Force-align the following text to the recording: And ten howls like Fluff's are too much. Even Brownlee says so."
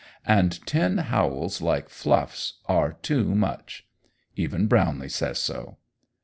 And 0.25 0.65
ten 0.65 0.97
howls 0.97 1.61
like 1.61 1.87
Fluff's 1.87 2.53
are 2.65 2.93
too 3.03 3.35
much. 3.35 3.85
Even 4.35 4.65
Brownlee 4.65 5.09
says 5.09 5.37
so." 5.37 5.77